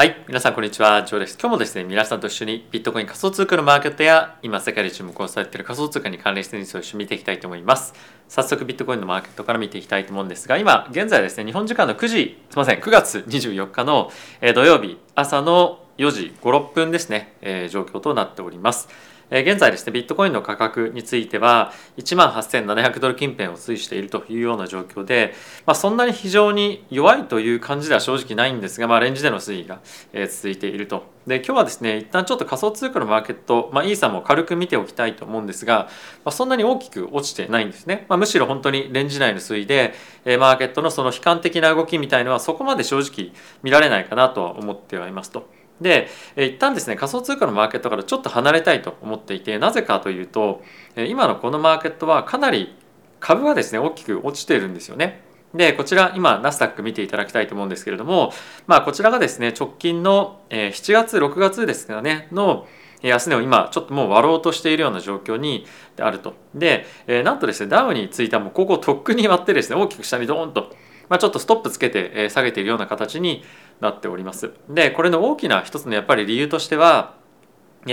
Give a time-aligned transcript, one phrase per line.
[0.00, 1.36] はい、皆さんこんにちは、ジョーです。
[1.38, 7.92] 今日もですね、皆さんと一緒にビットコイン仮想通貨のマーケットや今世界で注目をされている仮想通貨に関連しているニュースを一緒に見ていきたいと思います。
[8.26, 14.10] 早速ビットコインのマーケットから見ていきたいと思うんですが、今現在ですね、日本時間の9時、すみません、9月24日の
[14.54, 18.88] 土曜日朝の4時5、6分ですね、えー、状況となっております。
[19.30, 25.34] 現在ですねビットコインの価格については1万8700ドル近辺を推移しているというような状況で、
[25.66, 29.80] まあ、そんなに非常に弱いという感じでは正直ないんですが、まあ、レンジでの推移が
[30.28, 35.88] 続いているとで今日はですね一旦ちょっと仮想通貨のマーケット、まあ、イーサも軽く見ておきたいと思うんですが、
[36.24, 39.94] まあ、そんなに大きく落ちてないんですね、まあ、むしろ本当にレンジ内の推移で
[40.38, 45.59] マーケットのその悲観的な動きみたいのはそこまで正直見られないかなとは思ってはいますと。
[45.80, 50.62] で一旦ですね仮想通貨のマーケットからちょっと離れたいと思っていてなぜかというと
[50.96, 52.74] 今のこのマーケットはかなり
[53.18, 55.22] 株はですね大きく落ちているんですよね。
[55.54, 58.32] でこちら今ナスダック見ていただきたいと思うんですけれども、
[58.68, 62.68] まあ、こちらがですね直近の7月6月ですかねの
[63.02, 65.66] 安値を今ちょっともう割ろうとしているような状況に
[65.98, 66.34] あると。
[66.54, 66.86] で
[67.24, 70.72] なんとですねダウについてはもうここをとっくに割ってですね大きく下にドーンと
[71.10, 73.42] まあ、ちょっとストップつけて下げているような形に
[73.80, 74.52] なっております。
[74.68, 77.18] でこれの大きな一つのやっぱり理由としては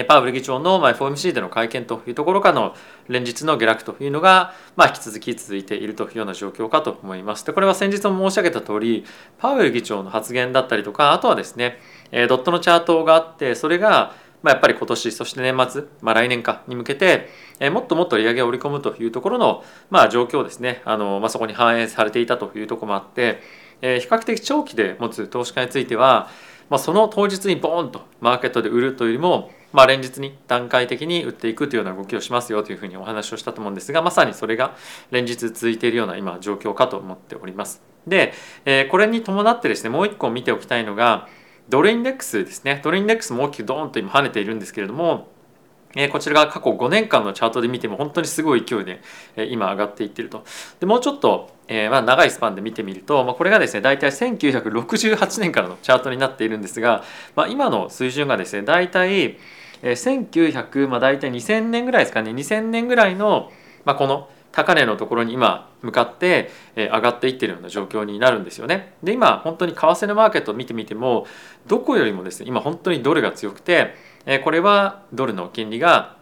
[0.07, 2.75] パウエル議長の FOMC での会見というところからの
[3.07, 7.45] 連日の下落というのが、まあ、引き続き続いているというような状況かと思います。
[7.45, 9.05] でこれは先日も申し上げた通り
[9.37, 11.79] パウエル議長の発言だったりとかあとはですね
[12.11, 17.27] ドットのチャートがあってそれがまあ、やっぱり今年そして年末、まあ、来年かに向けて、
[17.59, 23.41] えもっともっと利上げを織り込むというところの、まあ、状況ですねあの、まあ、そこに反映されていたというところもあって、
[23.81, 26.29] え比較的長期で持つ投資家については、
[26.69, 34.75] まあ、その当日にボーンとマーケットで売るというよりも、まあ、連日に段階的に売っていくというような動きをしますよというふうにお話をしたと思うんですがまさにそれが
[35.11, 37.81] 連日続いているような今状況かと思っております。
[38.05, 38.33] で、
[38.65, 41.27] えこれに伴ってですねもう一個見ておきたいのが
[41.69, 45.27] ドルインデックスですねドルインデックスも大きくドーンと今跳ねているんですけれども
[45.97, 49.01] えこちらが過去5年間のチャートで見ても本当にすごい勢いで、
[49.35, 50.45] え今上がっていってると
[50.79, 57.03] でもうちょっと、えまあ、長いスパンで見てみると、まあ、これがですね大体1968年からのチャートになっているんですが、
[57.35, 59.37] まあ、今の水準がですね大体、
[59.81, 63.51] え1900、まあ、大体2000年ぐらいですかね2000年ぐらいの、
[63.83, 68.93] まあ、この高値のところに今向かって上がっていってるような状況になるんですよね。
[69.03, 71.27] で今本当に為替のマーケットを見てみても
[71.67, 73.93] どこよりもですね今本当にドルが強くて
[74.43, 76.17] これはドルの金利が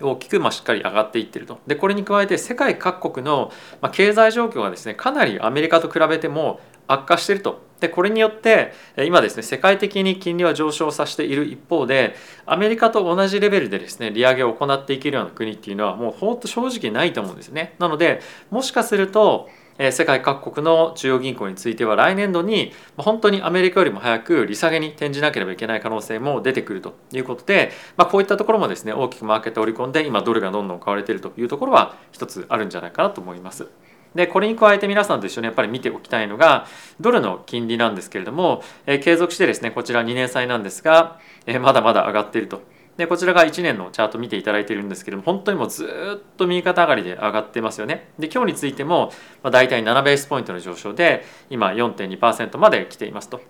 [0.00, 3.52] 大きくましっかり上がっていってるとでこれに加えて世界各国の
[3.92, 12.14] 経済状況がですねかなりアメリカと比べても悪化しているとでこれによって今ですね世界的に金利は上昇させている一方で
[12.46, 17.74] アメリカと同じレベルでですね利上げを行っていけるような国っていうのはもうほんと正直ないと思うんですね。
[17.78, 33.66] なのでもしかすると世界各国の中央銀行については来年度に本当にアメリカよりも早く利下げに転じなければいけない可能性も出てくるということで、まあ、こういったところもですね大きくマーケットを織り込んで今ドルがどんどん買われているというところは一つあるんじゃないかなと思います。
[34.14, 36.66] でこれに加えて皆さんと一緒にやっぱり見ておきたいのが
[37.00, 42.62] ドルの金利なんですけれども、え、継続してですねこちら2年債なんですが、え、まだまだ上がっていると。
[42.96, 48.12] でこちらが1年のチャート見ていただいているんですけども本当にもうずっと右肩上がりで上がってますよね。
[48.18, 49.12] で今日についても、
[49.42, 53.40] まあ、大体7ベースポイントの上昇で今4.2%まで来ていますと。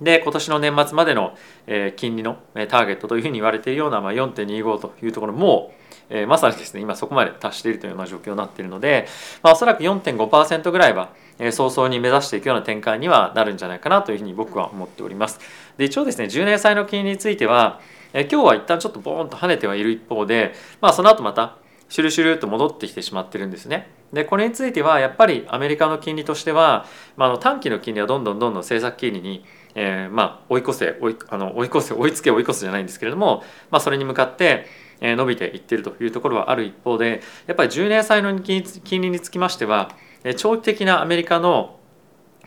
[0.00, 1.34] で今年の年末までの、
[1.66, 5.72] えー、金利のターゲットというふうに言われているような、まあ、4.25というところも
[6.10, 9.06] えー、まさにですね今そこまで達しているというような状況になっているので、
[9.42, 15.40] まあ、おそらく4.5%ぐらいは、えー、早々に目指していくような展開にはなるんじゃないかなというふうに僕は思っております。
[15.76, 17.80] で一応ですね10年債の金利については、
[18.12, 21.56] えー、今日は一旦ちょっとボーンと跳ねてはいる一方で、まあ、その後また
[21.88, 23.90] シュルシュルと戻ってきてしまってるんですね。
[24.12, 26.86] でこれについてはやっぱりアメリカの金利としては、
[27.16, 29.44] まあ、あの短期の金利はどんどんどんどん政策金利に
[29.80, 34.66] えー、まあ追い越せ追いあの追い越せ追いつけ追い越すじゃないんですけれども、まあ、それに向かって
[35.00, 38.64] 伸びていってるというところはある一方でやっぱり10年債の金
[39.00, 39.92] 利につきましては
[40.36, 41.77] 長期的なアメリカの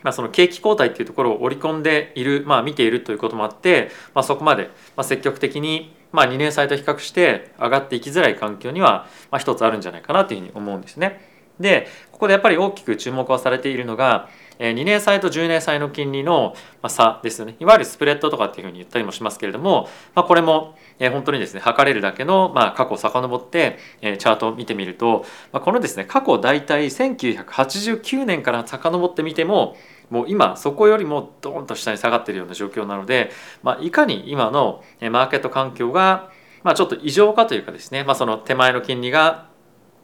[0.04, 4.70] まあ、その景気後退っていうところを織り込んでいる、まあ、見ているということもあって、まあ、そこまで
[5.04, 11.30] 積極的に、まあ、2年債と比較して上がっていきづらい環境には、まあ、一つあるんじゃないかなというふうに思うんですね。
[11.60, 14.30] でここでやっぱり大きく注目はされているのが
[14.62, 16.56] 2年債と10年債の金利の
[16.88, 17.56] 差ですね。
[17.60, 29.76] いわゆるスプレッドとかっていうふうに言ったりもしますけれども、まあ、これも本当にですね測れるだけの、まあ、過去を遡ってチャートを見てみると、まあ、このですね過去大体1989年から遡ってみても
[30.12, 33.32] もう今そこよりもドーンと下に下がってるような状況なので、
[33.64, 36.30] まあ、いかに今のマーケット環境が、
[36.64, 39.50] まあ、ちょっと異常かというかですね、まあ、その手前の金利が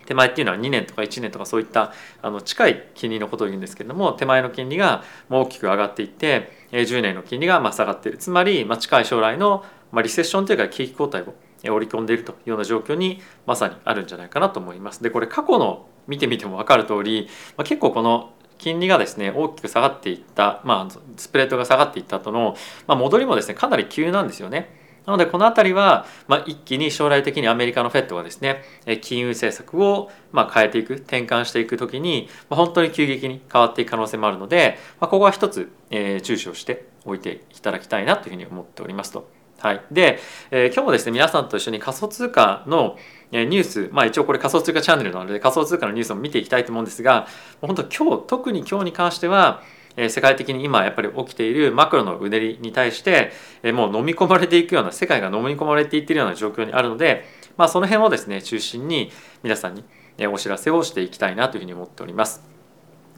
[0.07, 15.03] 手前っていうのは2年とか1年とかそういったあの近い金利のことを言うんですけれども手前の金利がもう大きく上がっていって10年の金利がま下がっているつまりま近い将来のまリセッションというか景気後退を織り込んでいるというような状況にまさにあるんじゃないかなと思います。
[15.03, 17.27] でこれ過去の見てみても分かる通り、
[17.57, 22.55] まあ、結構この金利がですね大きく下がっていった、まあ、スプレッドが下がっていった後の、
[22.87, 24.86] まあ、戻りもですねかなり急なんですよね。
[25.07, 28.61] なのでこの辺りは、まあ、一気に将来的にアメリカのフェットがですね
[29.01, 39.29] 金融政策をまあ変えていく転換していく時に、まあ、本当に急激に変わっていく可能性もあるので、まあ、ここは一つ、えー、注視をしておいていただきたいなというふうに思っておりますと。
[39.59, 40.19] はい、で、
[40.51, 42.97] えー、今日もですね皆さんと一緒に仮想通貨の
[43.31, 47.27] ニュース、まあ、一応これ仮想通貨チャンネルなので仮想通貨のニュースも見ていきたいと思うんですが
[47.61, 49.63] 本当今日特に今日に関しては
[49.97, 53.31] 世界的に今やっぱり起きているマクロのうねりに対して
[53.73, 57.25] もう飲み込まれていくような世界が飲み込まれていっているような状況にあるので、
[57.57, 59.11] まあ、その辺をですね中心に
[59.41, 59.83] 皆さんに
[60.27, 62.43] お知らせをしていきたいなというふうに思っております。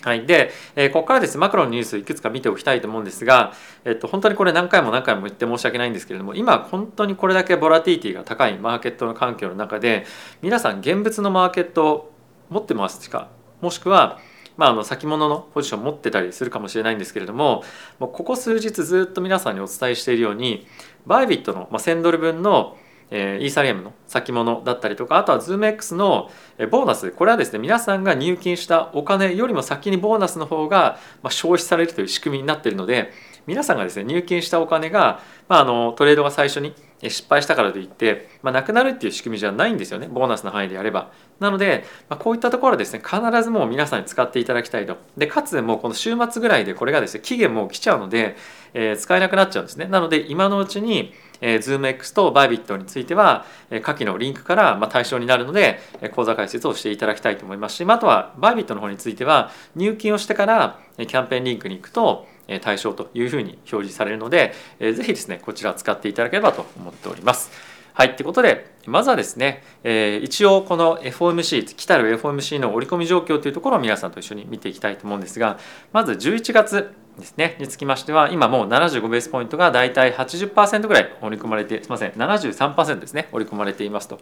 [0.01, 3.51] はい、で、え、ここからですねマクロのニュースいくつか見ておきたいと思うんですが、
[3.83, 10.05] えっと、本当にこれ何回も何回も言って申し訳ないんですけれども今本当にこれだけボラティティが高いマーケットの環境の中で
[10.41, 12.13] 皆さん現物のマーケットを
[12.49, 13.27] 持ってますか？
[13.59, 14.19] もしくは、
[14.59, 17.63] まあ、あの先物のポジション持ってたりするかもしれないんですけれども
[17.97, 20.67] もうここ数日ずっと皆さんにお伝えしているように
[21.07, 22.77] バイビットの、まあ、1000ドル分の
[23.11, 26.29] えイーサリアムの先物だったりとかあとは ZoomX の
[26.69, 33.11] ボーナスこれはですね皆さんが入金したお金よりも先にボーナスの方がま消費されるという仕組みになっているので
[33.49, 41.11] 皆さんがですね入金したお金が、まあ、あのトレードが最初に失敗したからといって、まあ、なくなるっていう仕組みじゃないんですよねボーナスの範囲でやれば。
[41.39, 44.97] なので、まあ、こういったところはですね必ずもう皆さんに使っていただきたいと。
[45.17, 48.35] でかつもうこの週末ぐらいでこれがですね期限もう来ちゃうので、
[48.75, 49.87] えー、使えなくなっちゃうんですね。
[49.87, 51.11] なので今のうちに
[51.41, 67.51] えー、ZoomX と Bybit については、えー、下記のリンクから、まあ、対象になるので、えー、講座解説をしていただきたいと思いますし、まあ、あとは Bybit の方については入金をしてからキャンペーンリンクに行くと対象というふうに表示されるので、えー、ぜひですねこちら使っていただければと思っております。
[67.93, 75.59] はい、ということでまずはですね、えー、一応この FOMC 来たる FOMC の織り込み状況というところを皆さんと一緒に見ていきたいと思うんですが
[75.91, 84.19] まず11月ですねにつきましては今もう75ベースポイントがだいたい80%ぐらい織り込まれてすみません73%ですね織り込まれていますと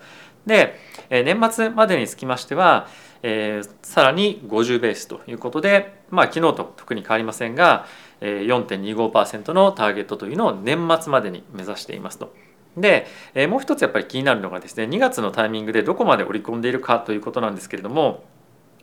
[0.47, 2.87] で、え年末までにつきましては、
[3.21, 7.85] えー、さらに50ベースということでまあ昨日と特に変わりませんが、
[8.21, 12.33] 4.25%のターゲットというのを年末までに目指していますと。
[12.75, 18.23] で、え、もう一つやっぱり気になるのがですね2月のタイミングでどこまで織り込んでいるかということなんですけれども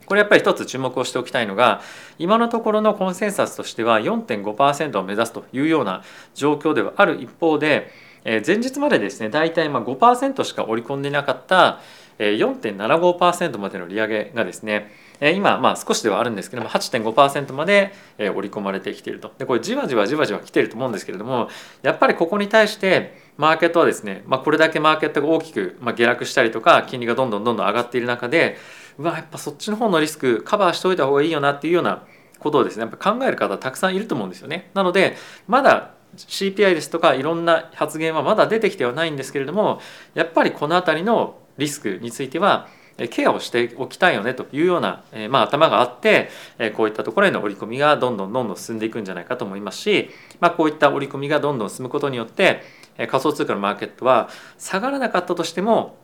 [0.07, 1.81] これやっぱり一つ注目をしておきたいのが
[2.19, 6.03] 今のところのコンセンサスとしては4.5%を目指すというような
[6.35, 7.91] 状況ではある一方で
[8.25, 11.81] 前日までですね大体ま5%しか織り込んでいなかった
[12.19, 14.91] 4.75%までの利上げがですね
[15.21, 21.49] 今まあ少しではあるんですけども8.5%まで織り込まれてきているとでこれじわじわじわじわ来ていると思うんですけれども
[21.83, 28.57] やっぱりここに対してマーケットはですね、まあ、これだけマーケットが大きく下落したりとか金利がどんどんどんどん上がっている中で
[28.99, 32.05] うわやっぱそっちの方のリスクカバーしておいた方がいいよなっていうような
[32.39, 34.71] ことをですねやっぱ考える方たくさんいると思うんですよね。
[34.75, 35.17] なので
[35.49, 39.81] まだ CPI ですとかいろんな発言はまだ出てきてはないんですけれども
[40.15, 42.69] やっぱりこの辺りのリスクについては
[43.11, 46.31] ケアをしておきたいよねというような、えまあ、頭があって
[46.77, 50.11] こういったところへの織り込みがどんどんどんどん進んでいくんじゃないかと思いますし、
[50.41, 52.63] まあ、こういった織り込みがどんどん進むことによって
[52.97, 54.29] 仮想通貨のマーケットは
[54.59, 55.97] 下がらなかったとしても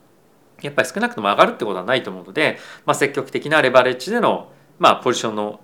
[0.63, 5.61] やっぱり少なくとも上がるってことはないと思うので、まあ、積極的なレバレッジでの、まあ、ポジションの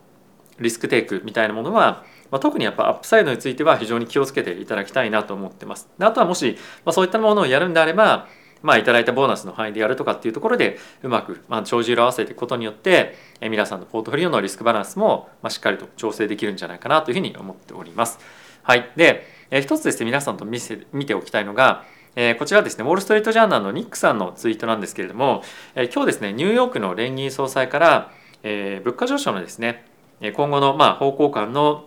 [0.59, 5.89] リスクテイクみたいなものは、まあ、特にやっぱアップサイドについては非常に気をつけていただきたいなと思ってます。
[5.99, 8.27] あとはもし、まあ、そういったものをやるんであれば
[8.63, 18.19] まあ、いただいたボーナスの範囲でやるとかっていうところでうまく、まあ、帳汁を合わせていくことによって皆さんのポートフォリオのリスクバランスも、まあ、しっかりと調整できるんじゃないかなというふうに思っております。
[18.63, 21.85] はい、でえ一つですね皆さんと見せ見ておきたいのが
[22.17, 25.43] えこちらですねウォール・ストリート・ジャーナルのニックさんのツイートなんですけれども、
[25.75, 28.11] え今日ですねニューヨークの連銀総裁から、
[28.43, 29.85] え物価上昇のですね
[30.35, 31.85] 今後のまあ方向感の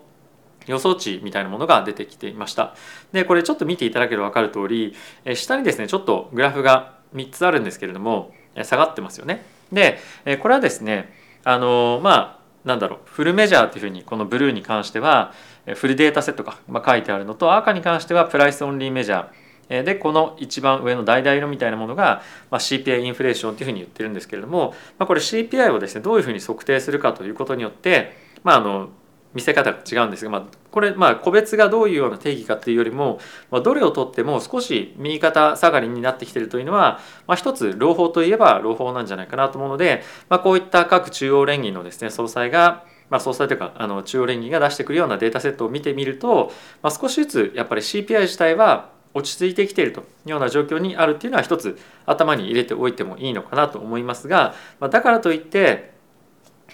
[0.67, 2.75] 予想値みたいなものが出てきていました。
[3.11, 4.95] でこれちょっと見ていただければ分かる通り
[5.35, 9.45] 下にですねちょっとグラフが3つあるんですけれども下がってますよね。
[9.71, 9.99] で
[10.41, 11.13] これはですね
[11.43, 15.33] あのまあなんだろうフルメジャーというふうにこのブルーに関しては
[15.75, 19.83] フルデータセットが書いてあるのと赤に関してはプライスオンリーメジャー。
[19.83, 28.89] でこの一番上の橙色みたいなものが、まあ、CPI インフレーションというふうに言ってるんですけれども、まあ、これ CPI をですねどういうふうに測定するかということによって、まあ、あの
[29.33, 33.19] 見せ方が違うんですが、まあ、これまあ個別がどういうような定義かっていうよりも、
[33.51, 46.51] まあ、どれをとっても少し右肩下がりになってきてるというのは、まあ、一つ朗報といえば朗報なんじゃないかなと思うので、まあ、こういった各中央連銀のですね総裁がまあ、総裁というかあの中央連銀が出してくるようなデータセットを見てみると、
[46.83, 55.91] まあ、少しずつやっぱり CPI 自体は落ち着いてきているというような状況にあるっていうのは一つ頭に入れておいてもいいのかなと思いますが、まあ、だからといって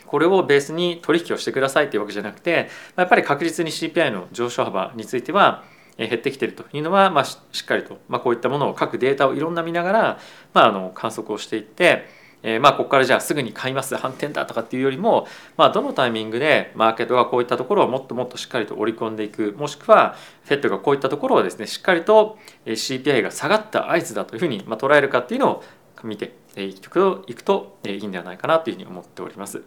[0.08, 5.64] これをベースに取引をしてくださいというわけじゃなくてやっぱり確実に CPI の上昇幅については
[5.98, 10.20] 減ってきているというのは、まあ、しっかりと、まあ、こういったものを各データをいろんな見ながら、
[10.54, 25.64] まあ、あの観測をしていってえー、まあここからじゃあすぐに買います反転だとかっていうよりも、まあ、どのタイミングでマーケットがこういったところをもっともっとしっかりと織り込んでいくもしくは FED がこういったところをですねしっかりと CPI が下がった合図だというふうにま捉えるかっていうのを
[26.04, 29.64] 見ていくといくといいんではないかなというふうに思っております。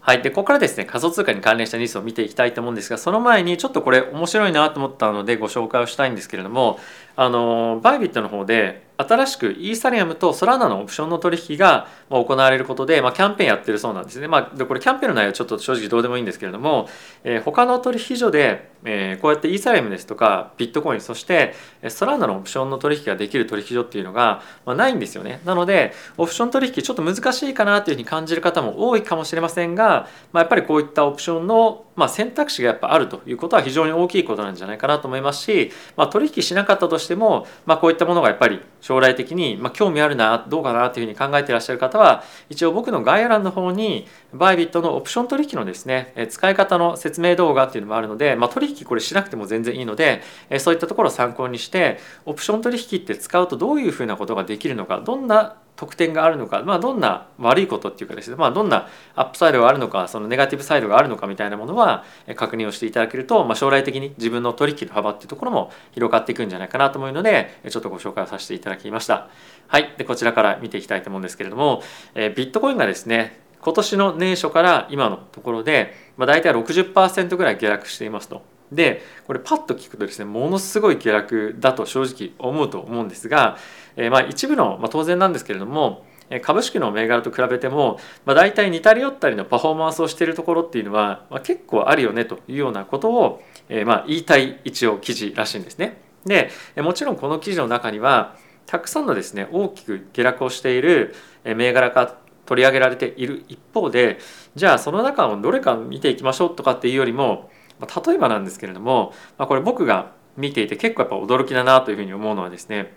[0.00, 0.22] はい。
[0.22, 6.78] で、ここからですね、仮想通貨に関連したニュースを見ていきたいと思うんですが、その前にちょっとこれ面白いなと思ったのでご紹介をしたいんですけれども、
[7.20, 14.26] あの、バイビットの方で、新しくイーサリアムとソラナのオプションの取引が行われることで、まあ、キャンペーンやってるそうなんですね。
[14.26, 16.88] まあ、でこれキャンペーンの内容ちょっと正直どうでもいいんですけれども、
[17.22, 21.54] えー、他の取引所で、えー、こうやってイーサリアムですとかビットコインそして
[21.88, 25.40] ソラナのオプションの取引ができる取引所っていうのが、まあ、ないんですよね。
[25.44, 50.22] なのでオプション取引ちょっと難しいかなというふうに感じる方も多いかもしれませんが、まあ、やっぱりこういったオプションのまあ、選択肢がやっぱあるということは非常に大きいことなんじゃないかなと思いますし、まあ、取引しなかったとしても、まあ、こういったものがやっぱり将来的に、まあ、興味あるなどうかなというふうに考えていらっしゃる方は一応僕の概要欄の方にバイビットのオプション取引のですね使い方の説明動画っていうのもあるので、まあ、取引これしなくても全然いいので
[50.58, 62.04] そういったところを参考にしてオプション取引って使うとどういうふうなことができるのかどんな特典があるのか、まあ、どんな悪いことっていうかですね、まあ、どんなアップサイドがあるのかそのネガティブサイドがあるのかみたいなものは
[62.34, 68.67] 確認をしていただけると、まあ、将来的に自分の取引の幅っていうところも広がっていくんじゃないかなと思うのでちょっとご紹介をさせていただきます。
[68.68, 69.28] ただきました。
[69.66, 71.82] はい、でこちらから見ていきたいと思うんですけれども、
[72.14, 78.42] えビットコインがですね今年の年初から今のところで、まあ、大体60%ぐらい下落していますと。
[78.72, 83.56] でこれパッと聞くとですねものすごい下落だと正直思うと思うんですが、
[83.96, 86.04] えー、まあ一部の、まあ、当然なんですけれども
[86.42, 96.02] 株式の銘柄と比べても、まあ、大体似たり寄ったりのパフォーマンスをしているところっていうのは、まあ、結構あるよねというようなことを、えー、まあ言いたい一応記事らしいんですね。
[96.26, 96.50] で
[96.82, 98.36] もちろんこの記事の中には
[98.68, 104.18] たくさんのですね大きく下落をしている銘柄が取り上げられている一方で
[104.54, 112.92] じゃあその中をどれか見ていきましょうとかっていうよりも例えばなんですけれども、これ僕が見ていて結構やっぱ驚きだなというふうに思うのはですね、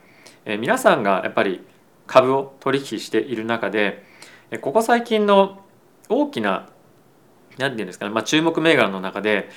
[0.45, 1.63] 皆さんがやっぱり
[2.07, 4.03] 株を取引している中で
[4.61, 5.61] ここ最近の
[6.09, 6.67] 大きな
[7.57, 9.49] 何て言うんですかね、まあ、注目銘柄の中で、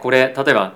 [0.00, 0.74] これ例えば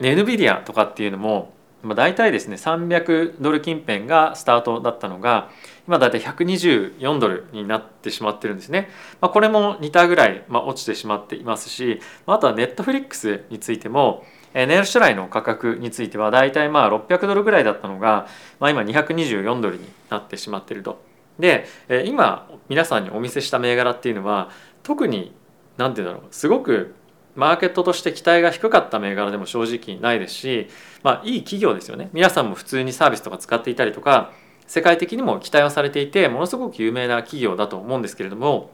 [0.00, 5.50] NVIDIA とかっていうのも、まあ、大体ですね300ドル近辺がスタートだったのが
[5.86, 8.88] 今大体124ドルになってしまってるんですね。
[9.20, 14.24] まあ、これも似たぐらい、まあ、落ちてしまっていますしまあとはネットフリックスについても
[14.54, 18.28] ネルシュライの価格については大体まあ600ドルぐらいだったのが、
[18.60, 21.02] まあ、今224ドルになってしまってると。
[21.38, 21.66] で
[22.04, 24.50] 今皆さんにお見せした銘柄っていうのは
[24.82, 25.34] 特に
[25.78, 26.94] 何て言うんだろうすごく
[27.34, 30.68] マーケットとして期待が低かった銘柄でも正直ないですし、
[31.02, 32.10] まあ、いい企業ですよね。
[32.12, 34.32] 皆さんも普通にサービスとか使っていたりとか
[34.66, 38.70] 世界的にも期待をされていてものすごく有名な企業だと思うんですけれども、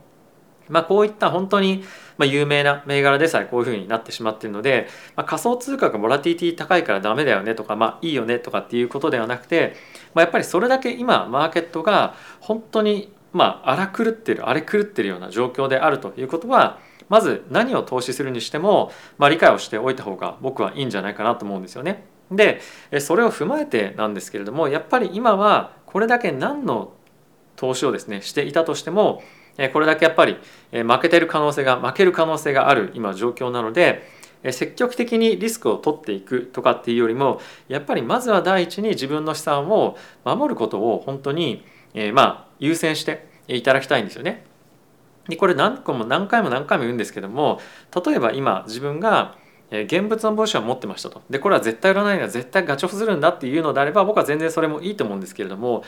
[0.68, 1.84] まあ、こういった本当に
[2.20, 9.76] 有名な銘柄でさえこういうふうになってしまっているので、まあ、仮想通貨がボラティティ高いからダメだよねとか、まあ、いいよねとかっていうことではなくて、
[10.14, 22.04] まあ、やっぱりそれだけ今マーケットが本当にまあ荒狂ってる荒れ狂ってるような状況であるということはまず何を投資するにしても、まあ、理解をしておいた方が僕はいいんじゃないかなと思うんですよね。
[22.30, 22.60] で
[23.00, 26.92] それを踏まえてなんですけれどもやっぱり今はこれだけ何の
[27.56, 29.22] 投資をですねしていたとしても
[29.72, 30.36] これだけやっぱり
[30.70, 34.02] 負けてる可能性が負ける可能性がある今状況なので
[34.52, 41.64] 積極的にリスクを取っていくとかっていうよりもやっぱりまずは第一に自分の資産を守ることを本当に
[42.12, 44.44] まあ優先していただきたいんですよね。
[45.28, 47.60] でこれ何個も何回も何回も言うんですけども
[48.04, 49.36] 例えば今自分が
[49.70, 55.84] 現物の帽子を持ってましたとでこれは絶対売らないのは絶対ガチョフするんだっていうのであれば僕は全然それもいいと思うんですけれども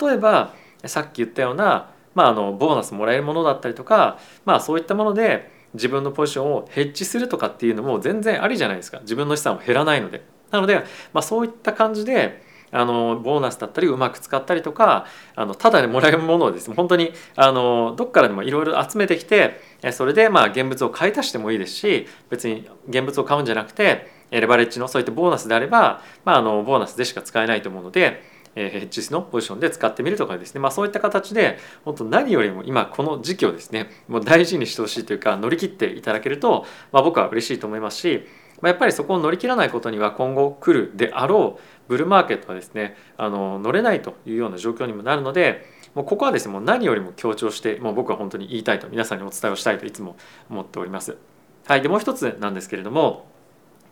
[0.00, 0.54] 例えば
[0.86, 10.24] さっき言ったような、まあ、あのボーナスもらえるものだったりとか、まあ、そういったもので自分のポジションをヘッジするとかっていうのも全然ありじゃないですか自分の資産は減らないので。
[10.50, 12.43] なので、まあ、そういった感じで
[12.74, 19.60] あのボーナスだったりうまく使ったりとかあのただでもらえるものをですね本当にあのどっからでもいろいろ集めてきて
[19.92, 28.22] それでまあ現物を買い足してもいいですし別に現物を買うんじゃなくてレバレッジのそういったボーナスであれば、まあ、あのボーナスでしか使えないと思うので
[28.56, 38.26] えヘッジスのポジションで使ってみるとかですね、まあ、そういった形で本当何よりも今この時期をですねもう大事にしてほしいというか乗り切っていただけると、まあ、僕は嬉しいと思いますし、
[38.64, 50.16] まあ、やっぱりそこを乗り切らないことには今後来るであろうブルーマーケットはですねあの乗れないというような状況にもなるのでもうここはですねもう何よりも強調してもう僕は本当に言いたいと皆さんにお伝えをしたいといつも
[50.48, 51.18] 思っております。
[51.66, 53.26] はい、でもう一つなんですけれども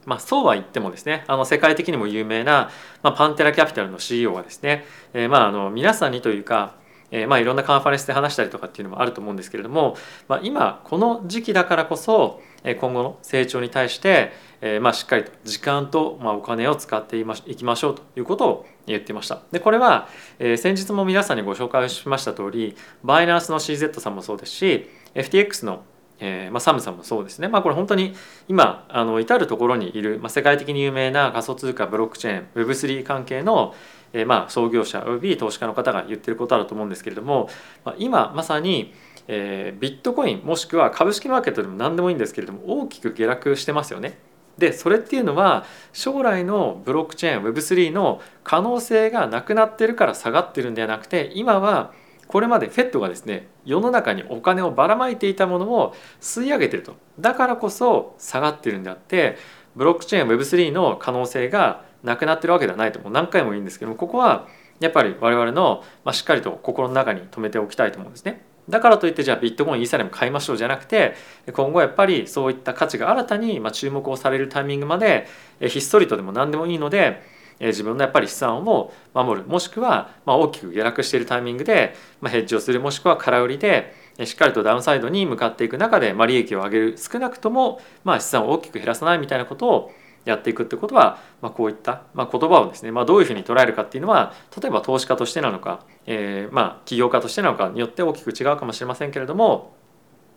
[0.04, 2.70] まあ、そうは言ってもですねあの世界的にも有名な、
[3.04, 6.74] まあ、パンテラキャピタルの CEO がですね、えー、まああの皆さんにというか、
[7.12, 19.42] えー、まあいろんなカンファレンスで話したりとかっていうのもあると思うんですけれども、まあ、今この時期だからこそ今後の成長に対して、えー、まあしっかりと時間と、まあ、お金を使っていきましょうということを言っていました。
[19.52, 25.84] でこれは、えー、先日も皆さんにご紹介しました通りバイナンスの CZ さんもそうですし FTX の
[26.24, 28.14] えーまあ、サムさんもそうですね、まあ、これ本当に
[28.46, 33.74] 今あの至る所にいる、まあ、世界的に有名な仮想通貨ブロックチェーン Web3 関係の、
[34.12, 37.48] えーまあ、創業者および投資家の方が言ってることだと思うんですけれども、
[37.84, 38.94] まあ、今まさに、
[39.28, 44.18] えー、ビットコインもしくは株式マーケットでも何でもいいんですけれども大きく下落してますよね。
[44.58, 51.92] でそれっていうのは将来のブロックチェーン Web3 の可能性がなくなってるから下がってるんではなくて今は
[52.28, 59.36] これまで FED がですね世の中にお金をばらまいていたものを吸い上げてるとだからこそ下がってるんであって
[59.74, 63.12] ブロックチェーン Web3 の可能性がなくなってるわけではないともう。
[63.12, 64.48] 何回も言うんですけどもここは
[64.80, 68.42] やっぱり我々の、まあ、しっかりと心の中に留めておきたいと思うんですね。
[68.68, 71.14] だからといってじゃあビットコインイーサリアム買いましょうじゃなくて
[71.52, 75.26] 今後やっぱりそういった価値が新たに注目をされるタイミングまで
[75.60, 77.22] ひっそりとでも何でもいいので
[77.58, 79.46] 自分のやっぱり資産を守る。
[79.46, 81.94] もしくは大きく下落しているタイミングで
[82.24, 82.80] ヘッジをする。
[82.80, 83.94] もしくは空売りで
[84.24, 86.98] しっかりとダウンサイドに向かっていく中で利益を上げる。
[86.98, 89.92] 少なくとも資産を大きく減らさないみたいなことを
[90.24, 99.74] やっていくってことは、まあこういった、まあ言葉をですね、まあどういうふうに捉えるかっていうのは例えば投資家としてなのか、えー、まあ起業家としてなのかによって大きく違うかもしれませんけれども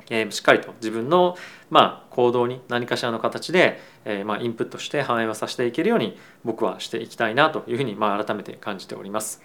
[0.10, 1.36] えー、しっかりと自分の、
[1.70, 9.42] まあ、行動に何かしらの形で、えーまあ、インプットして反映をさせていけるように僕はしていきたいなというふうに、まあ、改めて感じております。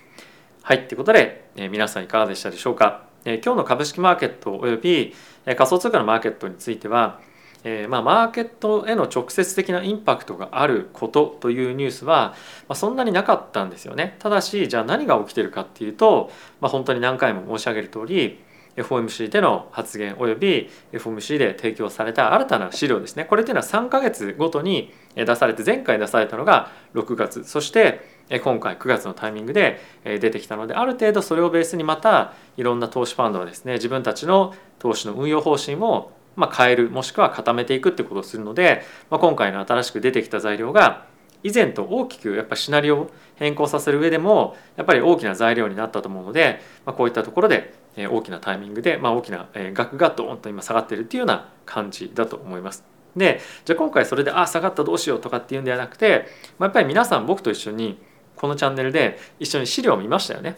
[0.62, 3.04] はいということで、えー、皆さんいかがでしたでしょうか。
[3.24, 7.20] えー、今日の株式マーケットおよび、仮想通貨のマーケットについては、
[7.64, 12.34] えーまあ、マーケットへの直接的なインパクトがあることというニュースは、
[12.68, 14.16] まあ、そんなになかったんですよね。
[14.18, 18.40] ただしじゃあ何が起きてるかっていうと、まあ、本当に何回も申し上げる通り
[18.76, 28.00] FOMC での発言および FOMC で提供された新たな資料ですねこれっていうのは3ヶ月ごとに出されて前回出されたのが6月そして
[28.42, 41.06] 今回9月のタイミングで出てきたのである程度それをベースにまたいろんな投資ファンドはですね自分たちの投資の運用方針をま変えるもしくは固めていくってことをするので、まあ、今回の新しく出てきた材料が
[41.42, 52.84] 以前と大きくやっぱシナリオを変更させる上でもやっぱり大きな材料になったと思うので、まあ、こういったところで大きなタイミングで、まあ、大きな額がドーンと今下がってるっていうような感じだと思います。
[53.16, 56.26] でじゃあ今回それであ下がったどうしようとかっていうんではなくて、
[56.58, 58.00] まあ、やっぱり皆さん僕と一緒に
[58.36, 60.56] このチャンネルで一緒に資料を見ましたよね。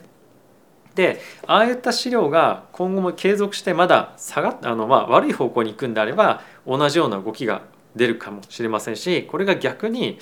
[0.94, 7.62] でああいった資料が今後も継続してまだ下がっあの、まあ、悪い方向に行くんであれば同じような動きが
[7.96, 10.18] 出るかもしれませんしこれが逆に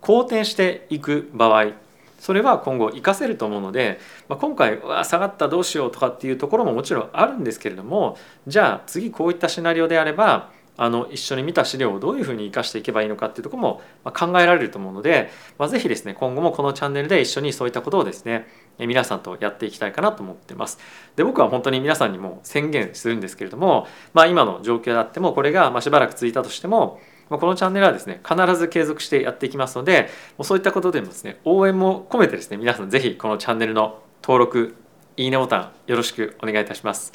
[0.00, 1.72] 好転していく場合
[2.18, 13.82] それは今後活かせると思うので、まあ、今回わ下がったどうしようとかっていうところももちろんあるんですけれどもじゃあ次こういったシナリオであればあの一緒に見た資料をどういうふうに生かしていけばいいのかっていうところも
[14.12, 20.78] 考えられると思うので、まあ、ぜひですね今後もこのチャンネルで一緒にそういったことをですね皆さんとやっていきたいかなと思ってます。
[21.14, 34.76] で僕は本当に皆さんにも宣言するんですけれども、まあ、今の状況であってもこれがましばらく続いたとしてもこのチャンネルはですね必ず継続してやっていきますのでもうそういったことでもですね応援も込めてですね皆さん是非このチャンネルの登録
[35.16, 37.12] いいねボタンよろしくお願いいたします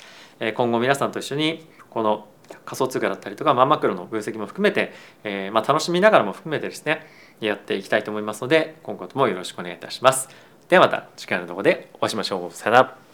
[0.55, 2.27] 今後皆さんと一緒にこの
[2.65, 7.05] 仮想通貨だったりとか、まあ、マクロの分析も含めて、えー、まあ、楽しみながらも含めてですね
[7.39, 10.29] やっていきたいと思いますので今後ともよろしくお願いいたします。
[10.67, 12.55] ではまた次回の動画でお会いしましょう。
[12.55, 13.08] さよなら。